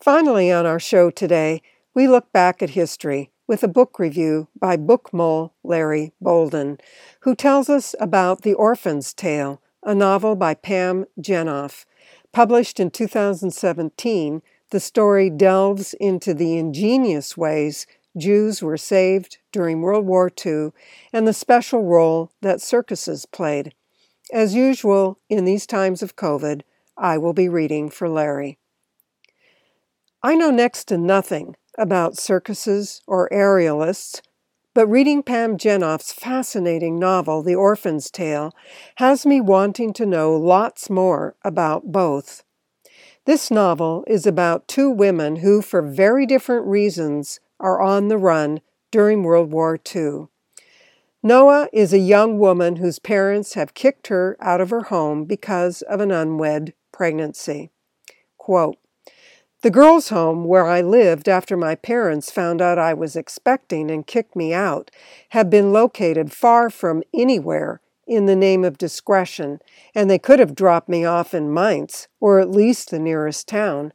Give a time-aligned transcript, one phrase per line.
[0.00, 1.60] Finally, on our show today,
[1.92, 6.78] we look back at history with a book review by book mole Larry Bolden,
[7.20, 11.84] who tells us about The Orphan's Tale, a novel by Pam Jenoff.
[12.32, 14.40] Published in 2017,
[14.70, 17.86] the story delves into the ingenious ways
[18.16, 20.70] Jews were saved during World War II
[21.12, 23.74] and the special role that circuses played.
[24.32, 26.62] As usual, in these times of COVID,
[26.96, 28.59] I will be reading for Larry.
[30.22, 34.20] I know next to nothing about circuses or aerialists,
[34.74, 38.54] but reading Pam Jenoff's fascinating novel, The Orphan's Tale,
[38.96, 42.44] has me wanting to know lots more about both.
[43.24, 48.60] This novel is about two women who, for very different reasons, are on the run
[48.90, 50.26] during World War II.
[51.22, 55.80] Noa is a young woman whose parents have kicked her out of her home because
[55.82, 57.70] of an unwed pregnancy.
[58.36, 58.76] Quote,
[59.62, 64.06] the girls' home where I lived after my parents found out I was expecting and
[64.06, 64.90] kicked me out
[65.30, 69.60] had been located far from anywhere in the name of discretion,
[69.94, 73.92] and they could have dropped me off in Mainz, or at least the nearest town.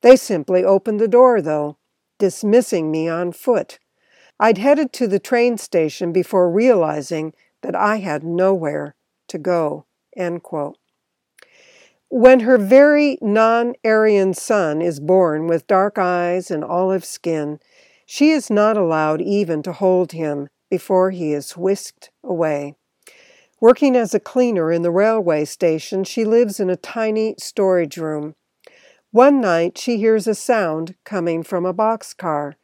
[0.00, 1.76] They simply opened the door, though,
[2.18, 3.78] dismissing me on foot.
[4.38, 8.94] I'd headed to the train station before realizing that I had nowhere
[9.28, 9.86] to go.
[10.16, 10.78] End quote.
[12.08, 17.58] When her very non Aryan son is born with dark eyes and olive skin,
[18.06, 22.74] she is not allowed even to hold him before he is whisked away.
[23.60, 28.34] Working as a cleaner in the railway station, she lives in a tiny storage room.
[29.10, 32.54] One night, she hears a sound coming from a boxcar.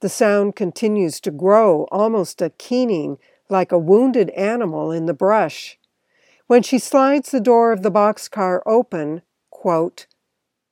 [0.00, 3.18] The sound continues to grow, almost a keening,
[3.48, 5.78] like a wounded animal in the brush.
[6.52, 10.06] When she slides the door of the boxcar open, quote,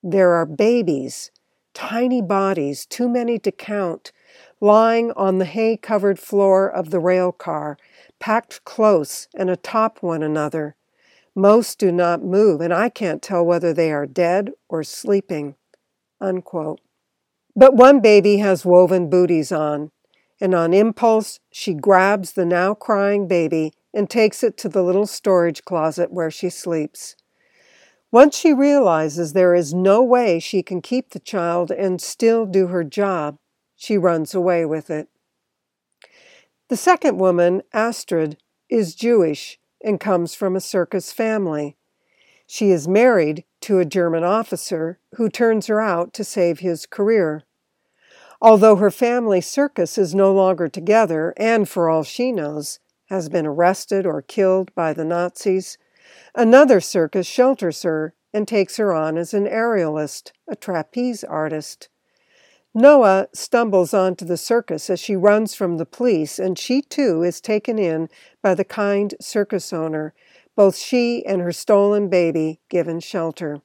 [0.02, 1.30] there are babies,
[1.72, 4.12] tiny bodies, too many to count,
[4.60, 7.78] lying on the hay covered floor of the rail car,
[8.18, 10.76] packed close and atop one another.
[11.34, 15.54] Most do not move, and I can't tell whether they are dead or sleeping.
[16.20, 16.82] Unquote.
[17.56, 19.92] But one baby has woven booties on,
[20.42, 25.06] and on impulse she grabs the now crying baby and takes it to the little
[25.06, 27.16] storage closet where she sleeps.
[28.12, 32.66] Once she realizes there is no way she can keep the child and still do
[32.66, 33.38] her job,
[33.76, 35.08] she runs away with it.
[36.68, 38.36] The second woman, Astrid,
[38.68, 41.76] is Jewish and comes from a circus family.
[42.46, 47.44] She is married to a German officer who turns her out to save his career.
[48.42, 53.44] Although her family circus is no longer together, and for all she knows, has been
[53.44, 55.76] arrested or killed by the Nazis.
[56.34, 61.88] Another circus shelters her and takes her on as an aerialist, a trapeze artist.
[62.72, 67.40] Noa stumbles onto the circus as she runs from the police, and she too is
[67.40, 68.08] taken in
[68.42, 70.14] by the kind circus owner.
[70.54, 73.60] Both she and her stolen baby given shelter.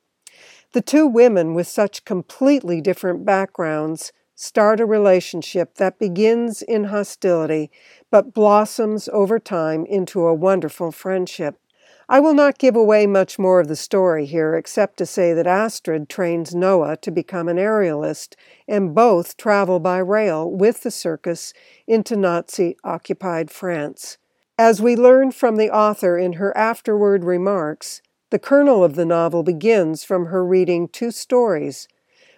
[0.73, 7.71] The two women, with such completely different backgrounds, start a relationship that begins in hostility
[8.11, 11.59] but blossoms over time into a wonderful friendship.
[12.07, 15.47] I will not give away much more of the story here, except to say that
[15.47, 18.35] Astrid trains Noa to become an aerialist,
[18.67, 21.51] and both travel by rail with the circus
[21.87, 24.19] into Nazi occupied France.
[24.57, 29.41] As we learn from the author in her afterward remarks, the kernel of the novel
[29.41, 31.87] begins from her reading two stories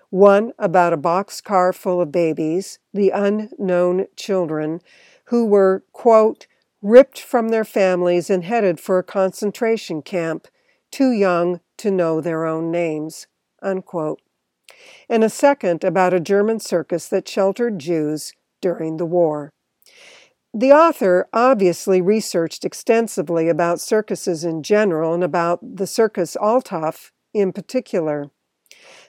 [0.09, 4.81] one about a boxcar full of babies, the unknown children,
[5.25, 6.47] who were, quote,
[6.81, 10.47] ripped from their families and headed for a concentration camp,
[10.91, 13.27] too young to know their own names,
[13.61, 14.21] unquote.
[15.09, 19.51] And a second about a German circus that sheltered Jews during the war.
[20.53, 27.51] The author obviously researched extensively about circuses in general and about the Circus Althoff in
[27.51, 28.31] particular.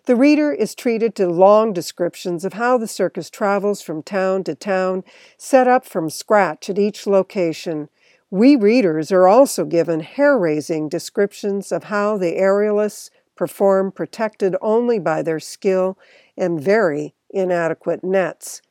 [0.09, 4.55] The reader is treated to long descriptions of how the circus travels from town to
[4.55, 5.05] town,
[5.37, 7.91] set up from scratch at each location.
[8.31, 14.99] We readers are also given hair raising descriptions of how the aerialists perform protected only
[14.99, 15.99] by their skill
[16.39, 18.63] and very inadequate nets.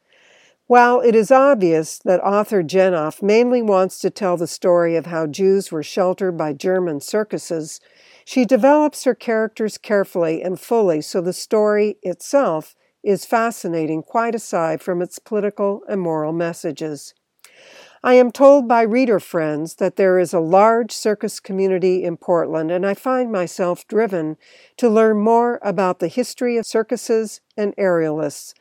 [0.67, 5.25] While it is obvious that author Jenoff mainly wants to tell the story of how
[5.25, 7.79] Jews were sheltered by German circuses,
[8.25, 14.81] she develops her characters carefully and fully so the story itself is fascinating quite aside
[14.81, 17.13] from its political and moral messages.
[18.03, 22.71] I am told by reader friends that there is a large circus community in Portland,
[22.71, 24.35] and I find myself driven
[24.75, 28.53] to learn more about the history of circuses and aerialists.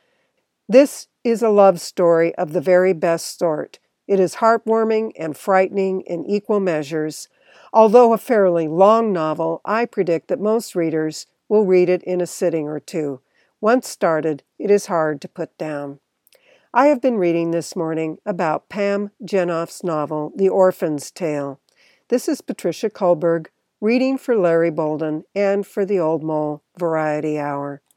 [0.69, 3.81] This is a love story of the very best sort.
[4.07, 7.29] It is heartwarming and frightening in equal measures.
[7.73, 12.29] Although a fairly long novel, I predict that most readers will read it in a
[12.29, 13.23] sitting or two.
[13.61, 15.99] Once started, it is hard to put down.
[16.73, 21.59] I have been reading this morning about Pam Jenoff's novel, The Orphan's Tale.
[22.09, 23.47] This is Patricia Kullberg
[23.81, 27.83] reading for Larry Bolden and for the Old Mole Variety Hour.